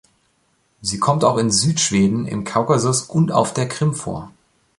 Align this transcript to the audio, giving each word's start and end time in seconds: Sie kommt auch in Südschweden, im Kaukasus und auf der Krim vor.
Sie 0.81 0.97
kommt 0.97 1.23
auch 1.23 1.37
in 1.37 1.51
Südschweden, 1.51 2.25
im 2.25 2.43
Kaukasus 2.43 3.03
und 3.03 3.31
auf 3.31 3.53
der 3.53 3.67
Krim 3.67 3.93
vor. 3.93 4.31